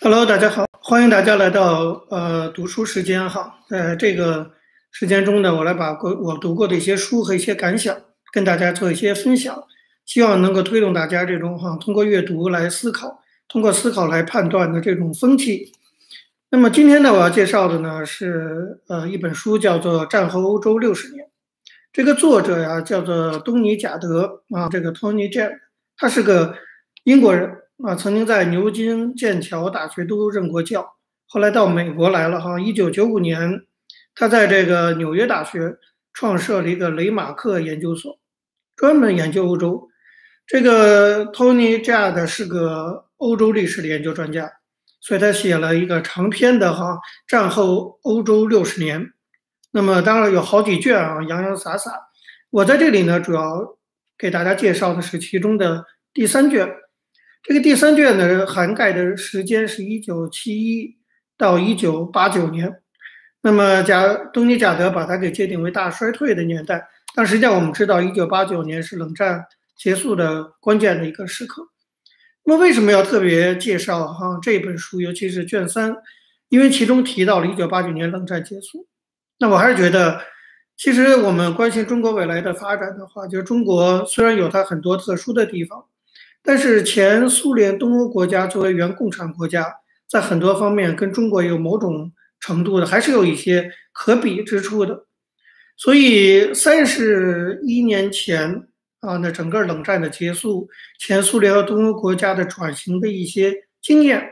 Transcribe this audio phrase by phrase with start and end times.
[0.00, 3.58] Hello，大家好，欢迎大家来到呃读书时间哈。
[3.68, 4.52] 在这个
[4.90, 7.96] 时间中呢，我来把过我读过的一些书和一些感想
[8.32, 9.64] 跟大家做一些分享，
[10.04, 15.72] 希望能够推动大家这种哈通过阅读来思考，通过思考来判断的这种风气。
[16.50, 21.24] 那么今天呢，我要介绍的呢是呃一本书，叫做《战后欧洲六十年》。
[21.92, 25.54] 这个作者呀叫做东尼贾德啊，这个 Tony j a c
[25.96, 26.54] 他是个
[27.04, 27.63] 英国人。
[27.82, 30.94] 啊，曾经在牛津、剑桥大学都任过教，
[31.26, 32.60] 后来到美国来了哈。
[32.60, 33.62] 一九九五年，
[34.14, 35.76] 他在这个纽约大学
[36.12, 38.20] 创设了一个雷马克研究所，
[38.76, 39.88] 专门研究欧洲。
[40.46, 44.52] 这个 Tony Judd 是个欧洲历史的研究专家，
[45.00, 49.10] 所以他写了一个长篇的哈战后欧洲六十年。
[49.72, 51.90] 那么当然有好几卷啊，洋洋洒洒。
[52.50, 53.76] 我在这里呢，主要
[54.16, 56.72] 给大家介绍的是其中的第三卷。
[57.46, 60.96] 这个第三卷呢，涵盖的时间是一九七一
[61.36, 62.74] 到一九八九年。
[63.42, 66.88] 那么，贾东尼贾德把它给界定为大衰退的年代。
[67.14, 69.44] 但实际上，我们知道，一九八九年是冷战
[69.76, 71.68] 结束的关键的一个时刻。
[72.44, 75.94] 那么，为什么要特别介绍哈这本书，尤其是卷三？
[76.48, 78.88] 因为其中提到了一九八九年冷战结束。
[79.38, 80.18] 那我还是觉得，
[80.78, 85.84] 其实我们关心中国未来的发展的话，就是中国虽然有它很多特殊的地方。
[86.46, 89.66] 但是前苏联东欧国家作为原共产国家，
[90.06, 95.06] 在很多方面跟中国有某种程度的，还是有一些可比之处的。
[95.78, 98.68] 所以三十一年前
[99.00, 100.68] 啊，那整个冷战的结束，
[101.00, 104.22] 前苏联和东欧国家的转型的一些经验，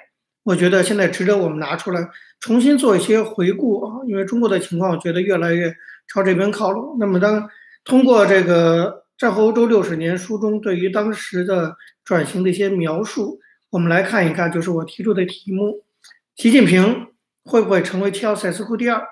[0.42, 2.06] 我觉得现在值得我们拿出来
[2.40, 4.04] 重新做一些回顾啊。
[4.06, 5.74] 因为中国的情况，我觉得越来越
[6.12, 6.98] 朝这边靠拢。
[7.00, 7.48] 那么当
[7.86, 9.00] 通过这个。
[9.18, 15.84] 战后欧洲六十年书中对于当时的转型的一些描述，我们来看一看，就是我提出的题目：
[16.36, 17.08] 习近平
[17.44, 19.02] 会不会成为齐奥塞斯库第二？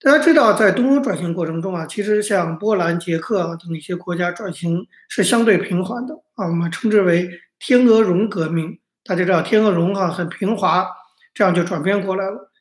[0.00, 8.78] 大家知道，在东欧转型过程中啊，其实像波兰、捷克等一些国家转型是相对平缓的啊，我们称之为“天鹅绒革命”。
[9.02, 10.86] 大家知道，天鹅绒哈很平滑，
[11.32, 12.52] 这样就转变过来了。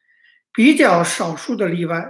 [0.53, 2.09] 比较少数的例外，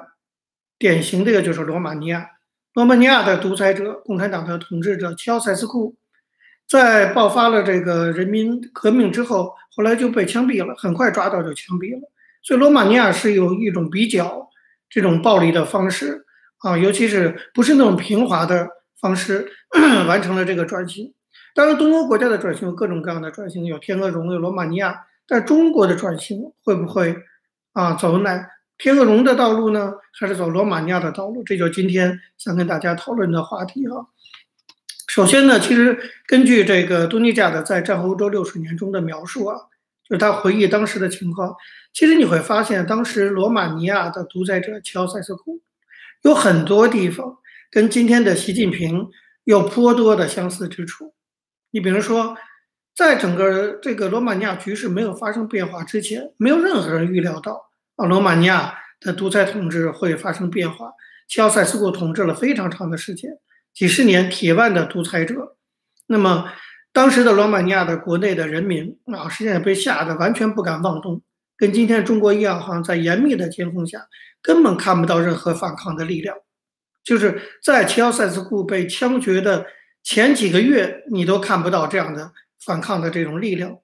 [0.77, 2.29] 典型的就是罗马尼亚。
[2.73, 5.95] 罗马尼亚的独裁者、共产党的统治者齐奥塞斯库，
[6.67, 12.11] 在爆发了这个人民革命之后，后来就被枪毙了，很快抓到就枪毙了。
[12.41, 14.49] 所以罗马尼亚是有一种比较
[14.89, 16.25] 这种暴力的方式
[16.59, 18.67] 啊，尤其是不是那种平滑的
[18.99, 19.47] 方式
[20.07, 21.13] 完成了这个转型。
[21.53, 27.15] 当然，东欧国家的转型有各种各样的转型，有天鹅绒，有罗马尼亚，但中国的转型会不会
[27.73, 28.47] 啊走哪？
[28.77, 31.43] 天鹅绒的道路呢，还是走罗马尼亚的道路？
[31.43, 34.05] 这就是今天想跟大家讨论的话题哈。
[35.15, 39.55] 首先呢，其实根据这个多尼加的在战后欧洲六十年中的描述啊，
[40.03, 41.55] 就是他回忆当时的情况。
[41.93, 45.61] 其实你会发现，当时罗马尼亚的独裁者乔塞斯库
[46.23, 47.37] 有很多地方
[47.71, 49.07] 跟今天的习近平
[49.45, 51.13] 有颇多的相似之处。
[51.71, 52.35] 你比如说，
[52.93, 57.69] 在整个这个罗马尼亚局势没有发生变化之前，没有任何人预料到。
[57.95, 60.91] 啊，罗马尼亚的独裁统治会发生变化。
[61.29, 63.31] 齐奥塞斯库统治了非常长的时间，
[63.75, 65.57] 几十年铁腕的独裁者。
[66.07, 66.49] 那么，
[66.93, 71.21] 当时的罗马尼亚的国内的人民啊，实际上被吓得完全不敢妄动，
[71.57, 74.07] 跟今天中国一样，好像在严密的监控下，
[74.41, 76.37] 根本看不到任何反抗的力量。
[77.03, 79.65] 就是在齐奥塞斯库被枪决的
[80.03, 82.31] 前几个月，你都看不到这样的
[82.63, 83.77] 反抗的这种力量。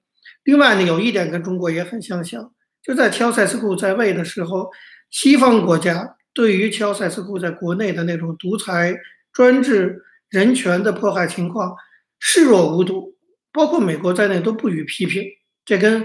[0.44, 2.52] 另外呢，有一点跟中国也很相像。
[2.82, 4.70] 就在齐奥塞斯库在位的时候，
[5.10, 8.96] 西方国家对于齐奥塞斯库在国内的那种独裁、
[9.32, 11.74] 专制、人权的迫害情况
[12.18, 13.14] 视若无睹，
[13.52, 15.24] 包括美国在内都不予批评。
[15.64, 16.04] 这跟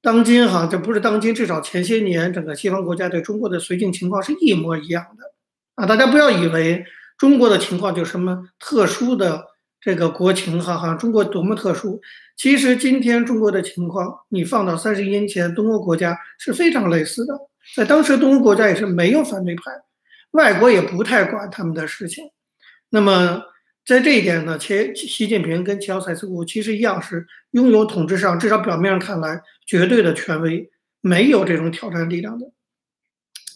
[0.00, 5.24] 当今哈，这不是当今，至少前些年整个西方国家对中国的绥靖情况是一模一样的
[5.74, 5.86] 啊！
[5.86, 6.84] 大家不要以为
[7.18, 9.44] 中国的情况就什么特殊的
[9.80, 12.00] 这个国情哈，哈中国多么特殊。
[12.36, 17.34] 其实今天中国的情况，你放到三十年前，东欧国家是非常类似的。
[17.74, 19.62] 在当时，东欧国家也是没有反对派，
[20.30, 22.24] 外国也不太管他们的事情。
[22.90, 23.42] 那么
[23.84, 30.70] 在这一点呢，其习近平跟齐奥塞斯库其实一样，是拥有统治上至少表面上看来绝对的权威，
[31.00, 32.46] 没有这种挑战力量的。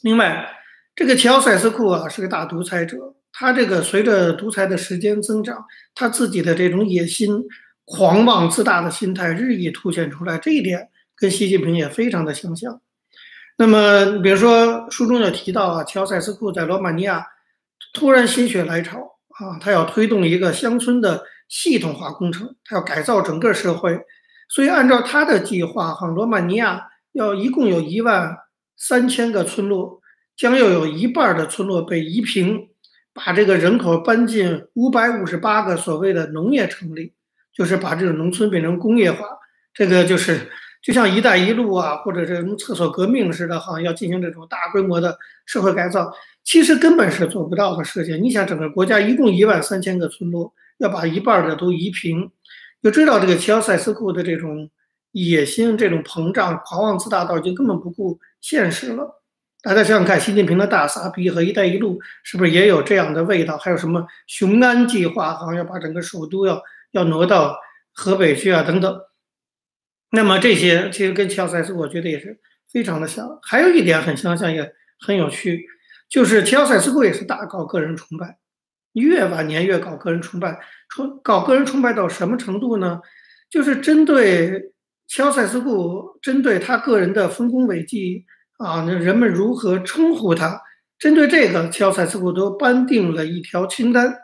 [0.03, 0.49] 另外，
[0.95, 5.65] 这个齐奥塞斯库啊是个大独裁者，他这个随着独裁的时间增长，
[5.95, 7.45] 他自己的这种野心。
[7.85, 12.81] 狂妄自大的心态日益凸显出来，这一点跟习近平也非常的相像。
[13.59, 17.27] 那么，比如说书中有提到啊，乔塞斯库在罗马尼亚
[17.93, 24.01] 突然心血来潮啊，他要推动一个乡村的系统化工程，他要改造整个社会，
[24.49, 28.37] 所以按照他的计划，哈，罗马尼亚要一共有一万
[28.77, 30.01] 三千个村落，
[30.37, 32.69] 将要有一半的村落被夷平，
[33.13, 37.15] 把这个人口搬进五百五十八个所谓的农业城里，
[37.53, 39.27] 就是把这个农村变成工业化，
[39.75, 40.51] 这个就是
[40.83, 46.13] 就像“一带一路”啊，或者这种厕所革命似的，好像要进行这种大规模的社会改造，
[46.43, 48.21] 其实根本是做不到的事情。
[48.23, 50.53] 你想，整个国家一共一万三千个村落。
[50.79, 52.29] 要把一半的都移平，
[52.83, 54.69] 就知道这个齐奥塞斯库的这种
[55.13, 59.23] 野心、这种膨胀、狂妄自大，到已经根本不顾现实了。
[59.63, 63.57] 大家想想看，习近平的大撒逼和“一带一路”是不是也有这样的味道？
[63.59, 67.57] 还有什么雄安计划，好像要把整个首都要要挪到
[67.93, 69.01] 河北去啊，等等。
[70.13, 72.39] 那么这些其实跟齐奥塞斯，我觉得也是
[72.71, 73.27] 非常的像。
[73.43, 75.65] 还有一点很相像，也很有趣，
[76.09, 78.39] 就是齐奥塞斯库也是大搞个人崇拜。
[78.93, 80.61] 越晚年越搞个人崇拜，
[80.91, 83.01] 崇搞个人崇拜到什么程度呢？
[83.49, 84.73] 就是针对
[85.09, 88.27] 乔塞斯库，针对他个人的丰功伟绩
[88.59, 90.61] 啊，那人们如何称呼他？
[90.99, 94.15] 针对这个，乔塞斯库都颁定了一条清单，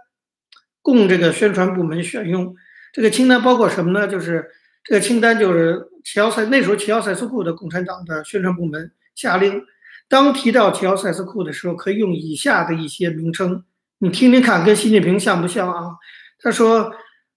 [0.82, 2.54] 供这个宣传部门选用。
[2.92, 4.06] 这个清单包括什么呢？
[4.06, 4.50] 就是
[4.88, 9.62] 这个清单就是乔塞那时候乔塞斯库的共产党的宣传部门下令，
[10.08, 13.64] 当提到乔塞斯库的时候，可以用以下的一些名称。
[13.98, 15.90] 你听听看，跟习近平像不像啊？
[16.38, 16.90] 他说，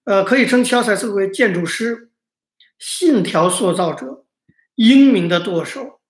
[0.04, 2.08] 呃，可以称乔塞斯为建筑师、
[2.78, 4.24] 信条塑造者、
[4.76, 6.00] 英明的舵手、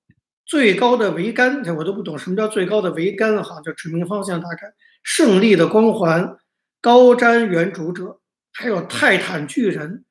[0.46, 1.64] 最高的桅杆。
[1.64, 4.72] 这我都不懂什么叫最高的桅杆，哈，就指明方向，大概
[5.02, 6.36] 胜利的光环、
[6.80, 8.20] 高瞻远瞩者，
[8.52, 10.04] 还有泰坦巨人、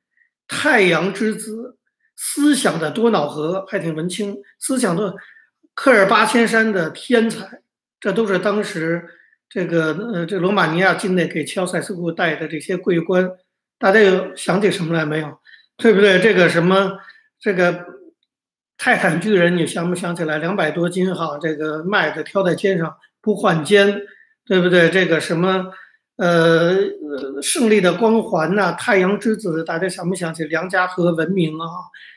[0.53, 1.77] 太阳之子、
[2.17, 5.15] 思想的多瑙河，还挺文青，思想的
[5.73, 7.61] 科尔巴千山的天才，
[8.01, 9.07] 这都是当时。
[9.53, 13.29] 这个呃，这罗马尼亚境内给乔塞斯库带的这些桂冠，
[13.77, 15.39] 大家有想起什么来没有？
[15.75, 16.19] 对不对？
[16.19, 16.97] 这个什么，
[17.37, 17.85] 这个
[18.77, 20.37] 泰坦巨人，你想不想起来？
[20.37, 24.03] 两百多斤哈，这个麦子挑在肩上不换肩，
[24.45, 24.89] 对不对？
[24.89, 25.73] 这个什么，
[26.21, 31.65] 呃，胜利的光环呐，太阳之子，大家想不想起梁家河文明啊？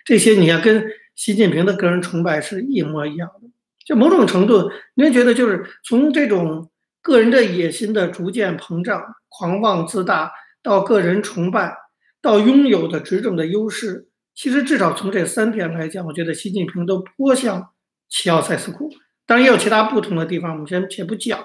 [0.04, 0.84] 这些你看跟
[1.14, 3.48] 习近平的个人崇拜是一模一样的。
[3.84, 6.70] 就某种程度，您觉得就是从这种。
[7.06, 11.76] 个人的野心的逐渐膨胀、狂妄自大，到个人崇拜，
[12.22, 17.72] 到拥有的执政的优势，其实至少从这三点来讲，我觉得习近平都颇像
[18.08, 18.90] 齐奥塞斯库。
[19.26, 21.38] 当然也有其他不同的地方，我们先且不讲。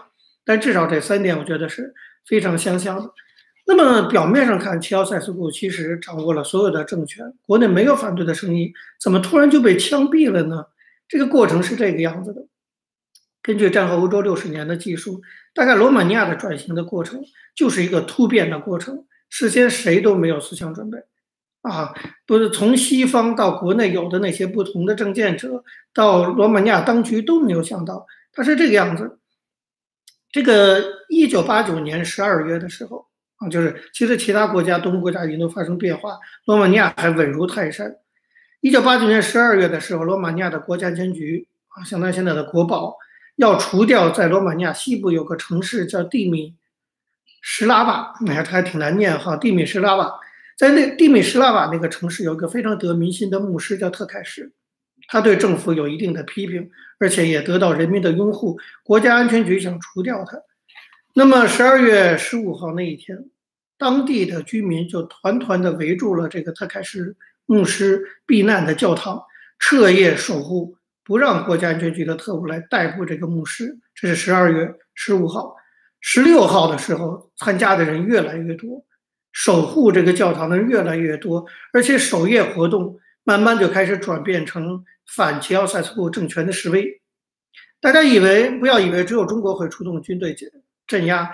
[0.45, 1.93] 但至少这三点，我觉得是
[2.25, 3.11] 非常相像的。
[3.65, 10.65] 那么表面上看，齐奥塞斯库其实掌握了所有的政权，国内没有反对的声音，怎么突然就被枪毙了呢？
[11.07, 12.47] 这个过程是这个样子的。
[13.41, 15.21] 根据战后欧洲六十年的技术，
[15.53, 17.23] 大概罗马尼亚的转型的过程
[17.55, 20.97] 就是一个突变的过程，事先谁都没有思想准备，
[21.61, 21.93] 啊，
[22.25, 25.63] 不是从西方到国内有的那些不同的政见者，
[25.93, 29.19] 到罗马尼亚当局都没有想到，它是这个样子。
[30.31, 33.05] 这个一九八九年十二月的时候
[33.37, 37.95] 啊，就是其实其他国家东欧国家已经都发生变化，罗马尼亚还稳如泰山。
[38.61, 42.95] 一九八九年十二月的时候，罗马尼亚的国家安全局啊，相当于现在的国宝。
[43.37, 46.57] 要除掉在罗马尼亚西部有个城市叫蒂米
[47.41, 49.37] 什拉瓦，哎，它还挺难念哈。
[49.37, 50.13] 蒂米什拉瓦，
[50.57, 54.51] 在那蒂米什拉瓦那个城市有一个非常得民心的牧师叫特凯什，
[55.11, 58.57] 他对政府有一定的批评，而且也得到人民的拥护。
[58.83, 60.37] 国家安全局想除掉他，
[61.15, 63.17] 那么十二月十五号那一天，
[63.77, 67.15] 当地的居民就团团的围住了这个特凯什
[67.47, 69.19] 牧师避难的教堂，
[69.57, 70.75] 彻夜守护。
[71.03, 75.55] 不让国家安全局的特务来逮捕这个牧师，这是十二月十五号、
[75.99, 78.85] 十六号的时候，参加的人越来越多，
[79.31, 87.01] 守护这个教堂的人越来越多，而且守夜活动慢慢就开始转变成反齐奥塞斯库政权的示威。
[87.81, 90.51] 大家以为不要以为只有中国会出动军队镇
[90.85, 91.33] 镇压，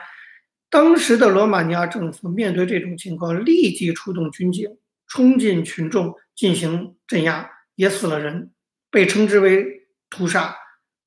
[0.70, 4.77] 当时的罗马尼亚政府面对这种情况，立即出动军警
[5.08, 8.51] 冲进群众进行镇压，也死了人。
[8.92, 10.56] 被称之为屠杀，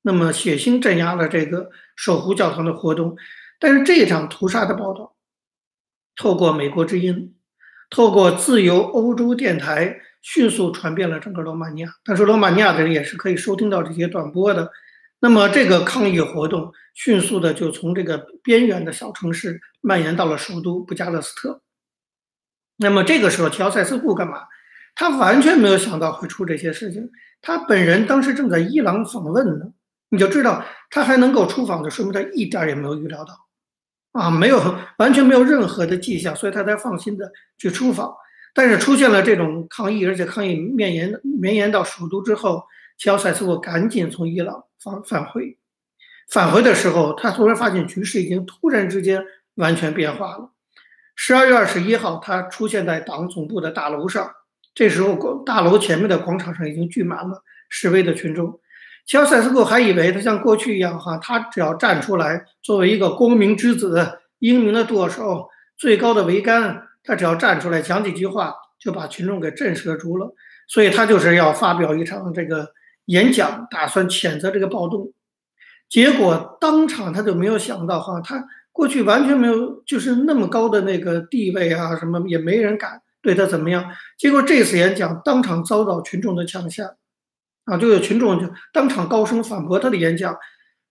[0.02, 3.16] 那么血腥镇压了这个守护教堂的活动。
[3.58, 5.16] 但是这场屠杀的报道，
[6.16, 7.34] 透过美国之音，
[7.88, 11.90] 透过自由欧洲电台，迅速传遍了整个罗马尼亚。
[12.04, 14.70] 但是罗马尼亚的人也是可以收听到这些短波的。
[15.20, 21.60] 那么这个抗议活动迅速的就从这个边缘的小城市蔓延到了首都布加勒斯特。
[22.76, 24.42] 那么这个时候，乔塞斯库干嘛？
[24.94, 27.10] 他完全没有想到会出这些事情。
[27.40, 29.66] 他本人当时正在伊朗访问呢，
[30.08, 38.12] 你就知道他还能够出访，就说明他一点也没有预料到，啊，没有完全没有任何的迹象，所以他才放心的去出访。
[38.58, 42.64] 但是出现了这种抗议，而且抗议绵延绵延到首都之后，
[42.98, 45.56] 齐奥塞斯库赶紧从伊朗返返回。
[46.28, 49.24] 返回的时候，他突然发现局势已经突然之间
[49.54, 50.50] 完全变化了。
[51.14, 54.28] 十二月二十一号，他出现在党总部的大楼上，
[54.74, 55.14] 这时候
[55.46, 58.58] 大楼前面的广场上已经聚满了示威的群众。
[59.06, 70.34] 乔塞斯库还以为他像过去一样，哈，他只要站出来，作为一个光明之子、英明的舵手、最高的桅杆，他只要站出来讲几句话，就把群众给震慑住了。
[70.68, 72.70] 所以他就是要发表一场这个
[73.06, 75.10] 演讲，打算谴责这个暴动。
[75.88, 83.86] 结果当场他就没有想到，哈，他过去完全没有就是那么高的那个地位啊，什么也没人敢对他怎么样。
[84.18, 86.94] 结果这次演讲当场遭到群众的抢下。
[87.64, 90.34] 啊，就有群众就当场高声反驳他的演讲，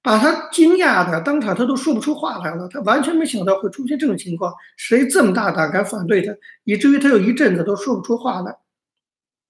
[0.08, 2.66] 把他惊讶的当场他都说不出话来了。
[2.70, 6.34] 他完全没想到会出现这种情况，谁这么大胆敢反对他，
[6.64, 8.56] 以至于他有一阵子都说不出话来，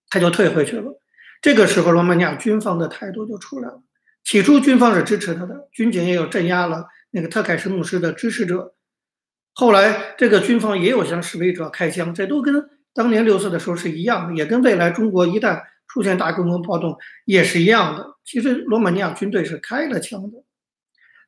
[0.09, 0.99] 他就退回去了。
[1.43, 3.83] 这个时候，罗马尼亚军方的态度就出来了。
[4.23, 8.73] 起初，军方是支持他的，军警也有镇压了那个特凯什牧师的支持者。
[9.53, 15.61] 后来，这个军方也有向示威者开枪，这都跟当年六四的时候是一样的，也跟未来中国一旦。
[15.89, 18.05] 出现大规模暴动也是一样的。
[18.25, 20.37] 其实罗马尼亚军队是开了枪的，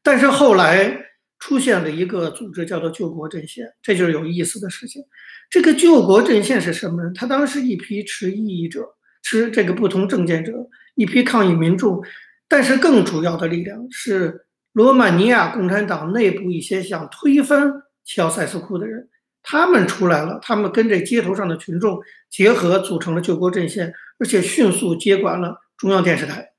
[0.02, 1.06] 但是后来
[1.40, 5.04] 出现了一个组织叫做救国阵线，这就是有意思的事情。
[5.50, 7.14] 这个救国阵线是什么人？
[7.14, 8.86] 他当时一批持异议者，
[9.24, 10.54] 持这个不同政见者，
[10.96, 12.04] 一批抗议民众，
[12.48, 17.72] 但是更主要的力量是罗马尼亚共产党内部一些想推翻
[18.04, 19.10] 齐奥塞斯库的人。
[19.42, 21.98] 他们出来了，他们跟这街头上的群众
[22.30, 26.52] 结合，组成了救国阵线，而且迅速接管了中央电视台，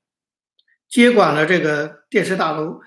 [0.89, 2.81] 接管了这个电视大楼。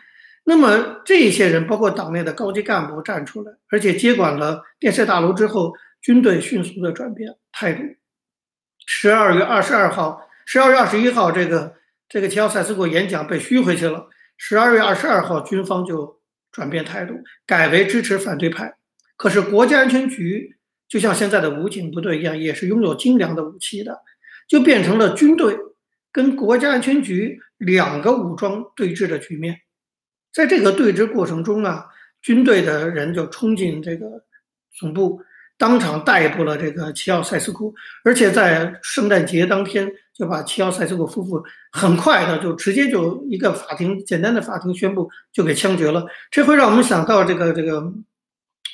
[0.47, 5.73] 那么这些人，包括党内的高级干部站出来，而且接管了电视大楼之后，
[6.03, 7.83] 军队迅速的转变态度。
[8.87, 11.75] 十二月二十二号，十二月二十一号，这个
[12.11, 14.09] 这个齐奥塞斯库演讲被虚回去了。
[14.37, 16.21] 十二月二十二号，军方就
[16.53, 17.15] 转变态度，
[17.47, 18.77] 改为支持反对派。
[19.17, 24.03] 可是国家安全局就像现在的武警部队一样，也是拥有精良的武器的，
[24.47, 25.57] 就变成了军队
[26.13, 29.61] 跟国家安全局两个武装对峙的局面。
[30.35, 31.87] 在这个对峙过程中啊，
[32.21, 34.07] 军队的人就冲进这个
[34.79, 35.21] 总部，
[35.57, 37.73] 当场逮捕了这个齐奥塞斯库，
[38.05, 46.05] 而且在圣诞节当天就把齐奥塞斯库夫妇很快的就直接就一个法庭简单的法庭宣布就给枪决了。
[46.31, 47.93] 这会让我们想到这个这个。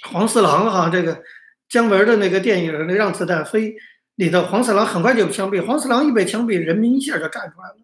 [0.02, 1.22] 黄四郎哈，这个
[1.68, 3.72] 姜文的那个电影《让子弹飞》
[4.14, 5.62] 里头，黄四郎很快就枪毙。
[5.62, 7.76] 黄四郎一被枪毙，人民一下就站出来了。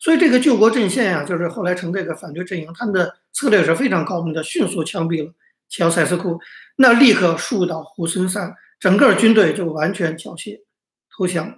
[0.00, 5.32] 所以这个救国阵线呀，就是后来成这个反对阵营，他们的策略是非常高明的，迅速枪毙了
[5.68, 6.40] 乔塞斯库，
[6.76, 10.58] 那立刻树倒猢狲散，整个军队就完全缴械
[11.16, 11.54] 投降。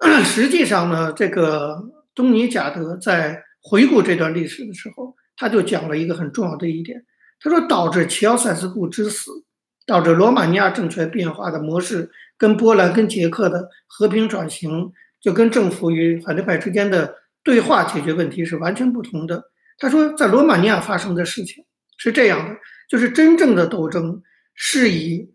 [0.24, 1.82] 实际上呢，这个
[2.14, 7.04] 东尼贾德在回顾这段历史的时候，他就讲了一个很重要的一点。
[7.40, 9.30] 他说，导致齐奥塞斯库之死，
[9.84, 19.50] 导致罗马尼亚政权变化的模式，跟波兰、跟捷克的和平转型，就跟政府与反对派之间的对话解决问题是完全不同的。
[19.78, 21.64] 他说，在罗马尼亚发生的事情
[21.96, 22.56] 是这样的，
[22.88, 24.22] 就是真正的斗争
[24.54, 25.32] 是以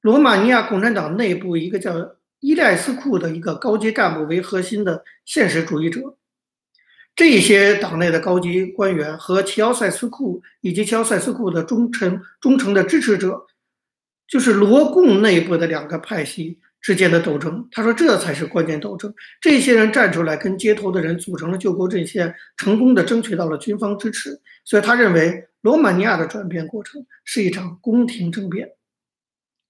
[0.00, 6.16] 罗马尼亚共产党内部一个叫伊代斯库的一个高级干部为核心的现实主义者。
[7.14, 13.46] 这些党内的高级官员和齐奥塞斯库以及齐奥塞斯库的忠诚忠诚的支持者，
[14.26, 17.66] 就是罗共内部的两个派系之间的斗争。
[17.70, 19.14] 他说，这才是关键斗争。
[19.40, 24.38] 这些人站出来跟街头的人组成了救国阵线，成功的争取到了军方支持。
[24.64, 28.68] 所以他认为，罗马尼亚的转变过程是一场宫廷政变，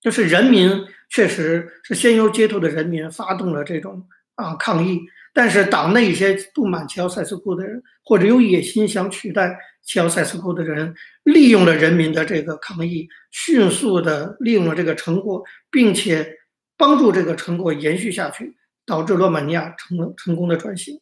[0.00, 0.70] 就是人民
[1.10, 4.02] 确实是先由街头的人民发动了这种
[4.34, 5.00] 啊抗议。
[5.34, 16.30] 但是党内一些不满齐奥塞斯库的人，或者有野心想取代齐奥塞斯库的人，利用了人民的这个抗议，迅速的利用了这个成果，并且
[16.82, 21.00] 帮助这个成果延续下去，导致罗马尼亚成成功的转型。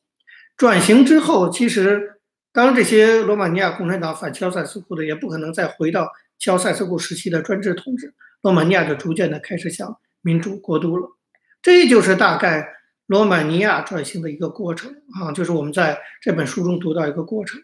[0.58, 2.20] 转型之后，其实
[2.52, 11.08] 当这些罗马尼亚共产党反齐奥塞斯库的也不可能再回到乔塞斯库时期的专制统治，罗马尼亚就逐渐的开始向民主过渡了。
[11.62, 12.76] 这就是大概。
[13.10, 17.60] 罗马尼亚转型的一个过程啊，就是我们在这本书中读到一个过程。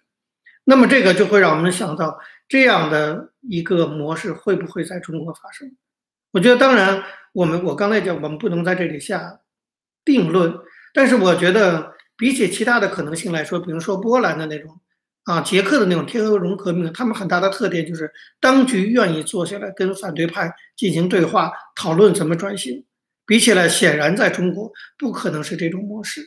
[0.64, 2.18] 那么这个就会让我们想到，
[2.48, 5.70] 这样的一个模式会不会在中国发生？
[6.36, 7.02] 我觉得，当然，
[7.32, 9.40] 我们我刚才讲，我们不能在这里下
[10.04, 10.54] 定论。
[10.92, 14.78] 但是，我觉得比起其他的可能性来说，比如说波兰的那种
[15.24, 22.84] 啊，捷克的那种天鹅绒革命，他们很大的特点就是当局愿意坐下来跟反对派进行对话，讨论怎么转型。
[23.24, 26.20] 比起来，显然在中国不可能是这种模式。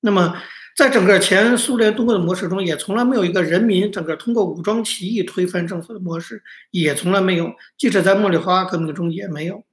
[0.00, 0.36] 那么，
[0.76, 7.52] 在整个前苏联东欧的模式中，也从来没有一个人民整个通过武装起义推翻政府的模式，也从来没有。
[7.76, 9.64] 即使在茉莉花革命中也没有，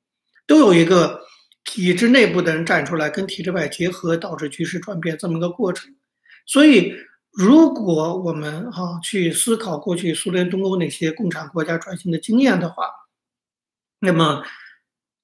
[0.46, 1.22] 都有一个
[1.64, 5.94] 体制内部的人站出来跟体制外结合，导致局势转变这么一个过程。
[6.46, 6.94] 所以，
[7.32, 12.90] 如果我们哈去思考过去苏联东欧那些共产国家转型的经验的话，
[14.00, 14.44] 那么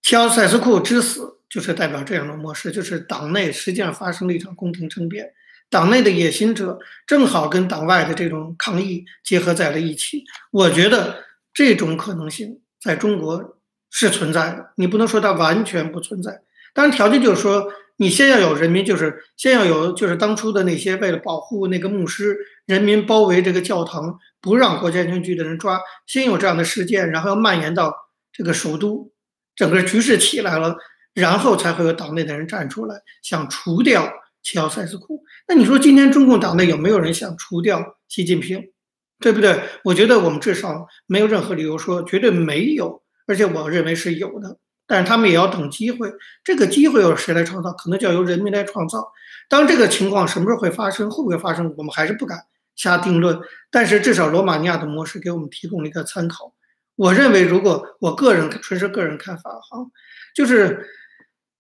[0.02, 1.34] 乔塞斯库之死。
[1.48, 5.32] 就是代表这样的模式，就是党内实际上发生了一场宫廷政变，
[5.76, 10.24] 党内的野心者正好跟党外的这种抗议结合在了一起。
[10.52, 13.60] 我觉得这种可能性在中国
[13.92, 16.32] 是存在的，你不能说它完全不存在。
[16.74, 17.68] 当然，条件就是说，
[17.98, 27.94] 你先要有人民，就是先要有，就是当初的那些为了保护那个牧师，人民包围这个教堂，不让国家安全局的人抓，先有这样的事件，然后要蔓延到
[28.32, 29.12] 这个首都，
[29.58, 30.78] 整个局势起来了。
[31.14, 34.04] 然后才会有党内的人站出来，想除掉
[34.46, 35.24] 齐奥塞斯库。
[35.48, 38.64] 那你说今天中共党内有没有人想除掉习近平，
[39.20, 39.60] 对不对？
[39.84, 44.60] 我觉得我们至少没有任何理由说绝对没有，而且我认为是有的。
[44.86, 47.72] 但是他们也要等机会，这个机会由谁来创造？
[47.72, 49.12] 可能就要由人民来创造。
[49.50, 52.38] 当这个情况什么时候会发生，会不会发生，我们还是不敢
[52.76, 53.40] 下定论。
[53.72, 56.54] 但是至少罗马尼亚的模式给我们提供了一个参考。
[56.96, 59.80] 我认为，如果我个人纯是个人看法，哈，
[60.36, 60.86] 就是。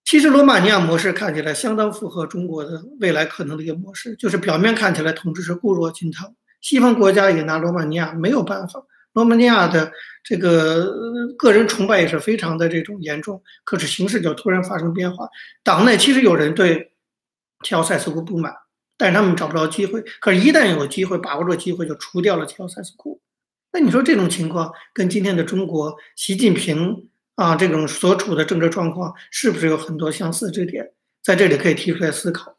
[0.05, 6.31] 其实罗马尼亚模式看起来相当符合中国的未来可能的一个模式，就是表面看起来统治是固若金汤，
[6.61, 8.85] 西方国家也拿罗马尼亚没有办法。
[9.13, 9.91] 罗马尼亚的
[10.23, 15.27] 这个个人崇拜也是非常的这种严重，可是形势就突然发生变化。
[15.63, 16.91] 党内其实有人对
[17.63, 18.53] 乔塞斯库不满，
[18.97, 20.03] 但是他们找不着机会。
[20.19, 23.19] 可是，一旦有机会，把握住机会就除掉了乔塞斯库。
[23.71, 27.09] 那你说这种情况跟今天的中国习近平？
[27.35, 30.91] 啊，这种所处的政治状况是不是有很多相似之点？
[31.21, 32.57] 在这里可以提出来思考。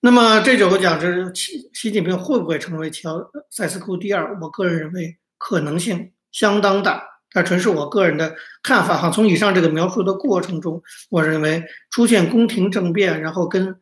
[0.00, 4.38] 那么这就我讲，是习习近平会不会成为乔塞斯库第二？
[4.40, 9.10] 我个人认为可能性相当大，但纯是我个人的看法哈。
[9.10, 13.74] 从以上这个描述的过程中，我认为出现宫廷政变，然后跟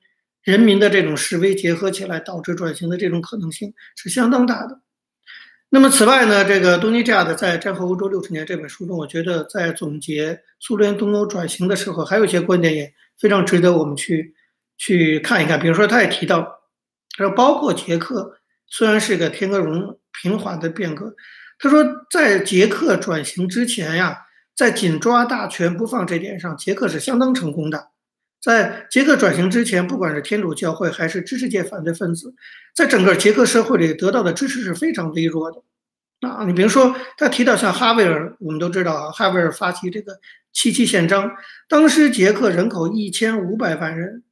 [0.42, 4.80] 人民的这种示威结合起来，导致转型的这种可能性是相当大的。
[5.74, 14.32] 那么，此外呢，这个东尼加的在《战后欧洲六十年》这本书中，我觉得在总结苏联东欧转型的时候，还有一些观点也非常值得我们去
[14.78, 15.58] 去看一看。
[15.58, 16.42] 比如说，他也提到，
[17.18, 21.12] 他说，包括捷克虽然是个天鹅绒平缓的变革，
[21.58, 24.16] 他说，在捷克转型之前呀，
[24.54, 27.88] 在紧抓大权不放这点上，捷克是相当成功的。
[28.44, 32.34] 在捷克转型之前，不管是天主教会还是知识界反对分子，
[32.74, 35.62] 在整个捷克社会里得到的支持是非常微弱的。
[36.28, 40.18] 啊，你比如说，他提到像哈维尔，我们都知道，哈维尔发起这个
[40.52, 41.32] 七七宪章，
[41.70, 44.22] 当时捷克人口一千五百万人，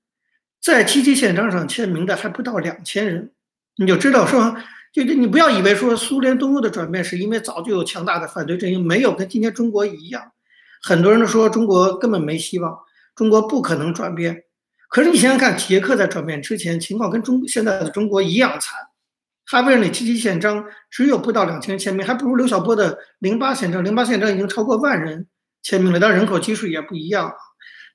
[0.61, 3.31] 在七七宪章上签名的还不到两千人，
[3.77, 4.55] 你就知道说，
[4.93, 10.33] 就你不要以为说苏联东欧的转变是因为早就有强大的反对阵营，没有跟今天中国一样，
[10.83, 12.79] 很多人都说中国根本没希望。
[13.15, 14.45] 中国不可能转变，
[14.89, 18.79] 可是你想想看，捷克在转变之前情况跟中现在的中国一样惨。
[19.45, 23.85] 哈维尔那七七宪章只有不到两千人签名，还不如刘晓波的零八宪章。
[23.85, 25.27] 零八宪章已经超过万人
[25.63, 27.35] 签名了，但人口基数也不一样。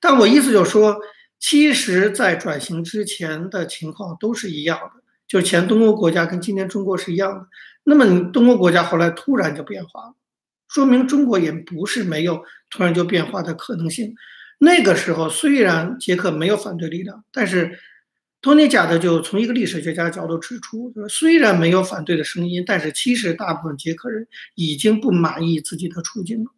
[0.00, 0.96] 但我意思就是说，
[1.40, 7.46] 其实，在转型之前的情况都是一样的，就是前东欧国家跟今天中国是一样的。
[7.82, 10.14] 那么你东欧国家后来突然就变化了，
[10.68, 14.14] 说明中国也不是没有突然就变化的可能性。
[14.58, 17.78] 那个时候，虽然捷克没有反对力量，但是
[18.40, 26.50] 托尼贾德就从一个历史学家角度指出，就是虽然没有反对的声音，但是其实大部分捷克人已经不满意自己的处境了，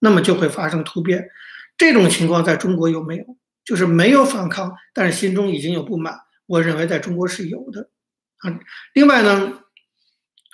[0.00, 1.28] 那么就会发生突变。
[1.76, 3.36] 这种情况在中国有没有？
[3.64, 6.18] 就是没有反抗，但是心中已经有不满。
[6.46, 7.90] 我认为在中国是有的
[8.38, 8.58] 啊。
[8.94, 9.60] 另外呢，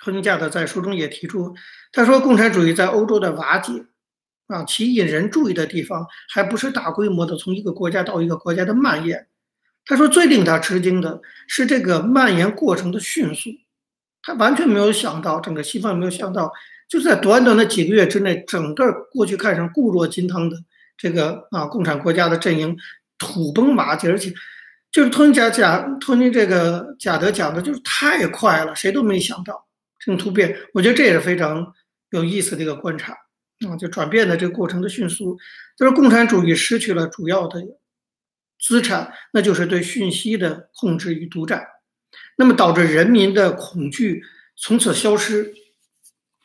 [0.03, 1.55] 托尼贾德在书中也提出，
[1.91, 3.85] 他说共产主义在欧洲的瓦解。
[4.47, 9.27] 啊，其引人注意的地方还不是大规模的从一个国家到一个国家的蔓延。
[9.85, 13.49] 他说，最令他吃惊的是这个蔓延过程的迅速。
[14.23, 16.51] 他完全没有想到，整个西方没有想到，
[16.89, 20.57] 就在短短的几个月之内，整个过去看上固若金汤的
[20.97, 22.75] 这个啊共产国家的阵营
[23.19, 24.33] 土崩瓦解，而且
[24.91, 29.67] 就是托尼贾贾托尼这个贾德讲的就是太快了，谁都没想到
[29.99, 30.55] 这种突变。
[30.73, 31.73] 我觉得这也是非常
[32.09, 33.15] 有意思的一个观察。
[33.69, 35.37] 啊，就转变的这个过程的迅速，
[35.77, 37.61] 就是共产主义失去了主要的
[38.59, 41.67] 资产，那就是对讯息的控制与独占，
[42.37, 44.23] 那么导致人民的恐惧
[44.55, 45.53] 从此消失。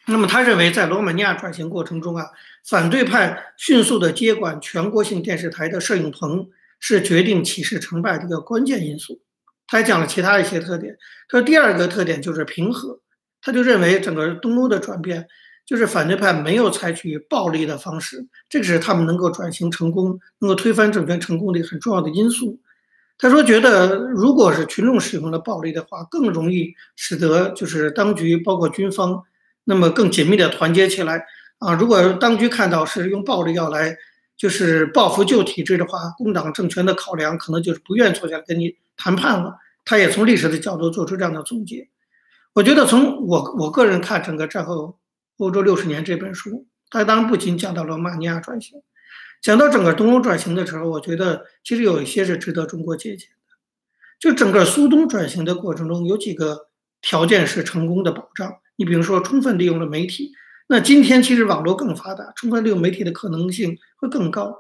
[0.06, 2.26] 那么他认为，在罗马尼亚转型过程中啊，
[2.66, 6.48] 反对派迅速的接管全国性电视台的摄影棚
[6.80, 9.20] 是决定起事成败的一个关键因素。
[9.68, 10.96] 他还讲了其他一些特点。
[11.28, 13.00] 他说第二个特点就是平和，
[13.40, 15.28] 他就认为整个东欧的转变
[15.70, 22.59] 就是反对派没有采取暴力的方式，这个是他们能够转型成功、能够推翻政权成功的一个很重要的因素。
[23.16, 29.22] 他说觉得如果是群众使用了暴力的话，更容易使得就是当局包括军方
[29.62, 31.24] 那么更紧密的团结起来。
[31.59, 33.96] 啊，如果当局看到是用暴力要来，
[34.37, 39.56] 就是报复旧体制的话，工党政权的考量可能就是不愿坐下来跟你谈判了。
[39.85, 41.87] 他也从历史的角度做出这样的总结。
[42.54, 44.98] 我觉得从我我个人看整个战后
[45.40, 48.83] 欧洲六十年这本书，它当然不仅讲到了马尼亚转型，
[49.40, 53.55] 讲到整个东欧转型的时候，我觉得其实有一些是值得中国借鉴的。
[54.18, 56.68] 就整个苏东转型的过程中，有几个
[57.00, 58.53] 条件是成功的保障。
[58.76, 60.33] 你比如说，充分利用了媒体。
[60.68, 64.55] 那今天其实网络更发达，充分利用媒体的可能性会更高。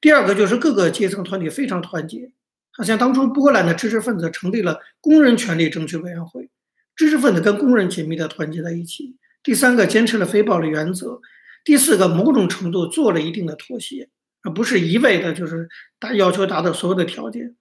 [0.00, 2.30] 第二个就是各个阶层团体非常团结，
[2.72, 6.50] 好像当初波兰的知识分子成立了工人权利争取委员会，
[6.94, 9.16] 知识分子跟工人紧密的团结在一起。
[9.46, 11.20] 第三个坚持了非暴力原则，
[11.64, 14.08] 第四个某种程度做了一定的妥协，
[14.42, 15.68] 而不是一味的就是
[16.00, 17.54] 达要求达到所有的条件。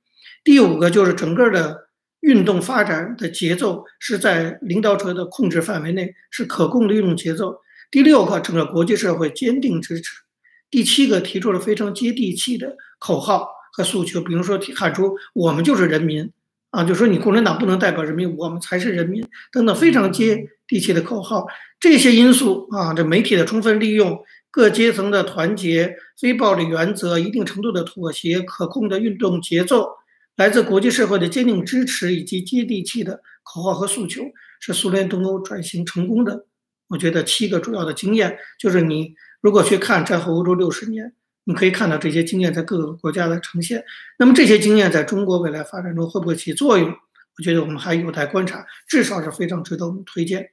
[0.44, 1.90] 第五个就是整个的
[2.22, 7.56] 运动发展的节奏是在领导者的控制范围内，是可控的运动节奏。
[7.92, 10.24] 第六个，整个国际社会坚定支持；
[10.72, 16.32] 第七个，提出了非常接地气的口号和诉求，比如说喊出“我们就是人民”，
[16.76, 21.48] 啊，就说你共产党不能代表人民，我们才是人民等等，非常接地气的口号。
[21.80, 29.88] 这些因素啊，这媒体的充分利用、各阶层的团结、非暴力原则、一定程度的妥协、可控的运动节奏、
[30.36, 34.24] 来自国际社会的坚定支持以及接地气的口号和诉求，
[34.60, 36.46] 是苏联东欧转型成功的。
[36.90, 41.14] 我觉得七个主要的经验，就是你如果去看战后欧洲六十年，
[41.46, 43.84] 你可以看到这些经验在各个国家的呈现。
[44.20, 46.90] 那么这些经验在中国未来发展中会不会起作用？
[46.90, 50.52] 我觉得我们还有待观察，至少是非常值得我们推荐。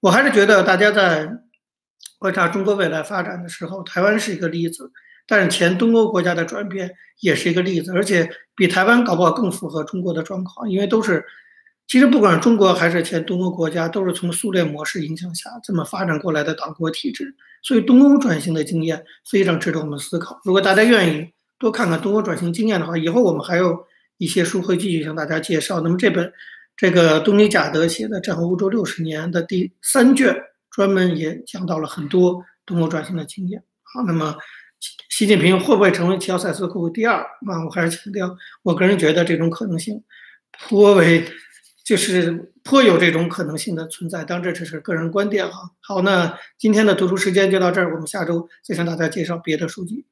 [0.00, 1.30] 我还是觉得大家在
[2.18, 4.90] 观察中国未来发展的时候，台湾是一个例子，
[5.26, 11.24] 但是前东欧国家的转变也是一个例子，而且比台湾搞不好更符合中国的状况，因为都是。
[11.86, 20.40] 其实，不管中国还是前东欧国家，都是从苏联模式影响下这么发展过来的党国体制，所以东欧转型的经验非常值得我们思考。
[20.44, 25.80] 如果大家愿意多看看东欧转型经验的话，以后我们还有一些书会继续向大家介绍。
[25.82, 26.32] 那么这本
[26.74, 30.34] 这个东尼贾德写的《战后欧洲六十年》的第三卷，
[30.70, 33.62] 专门也讲到了很多东欧转型的经验。
[33.82, 34.34] 好，那么
[35.10, 37.18] 习近平会不会成为乔塞斯库第二？
[37.18, 40.02] 啊，我还是强调，我个人觉得这种可能性
[40.66, 41.24] 颇为。
[41.84, 45.70] 就是颇有这种可能性的存在，当然这只是个人观点哈。
[45.80, 50.06] 好，那今天的读书时间就到这儿，我们下周再向大家介绍别的书籍。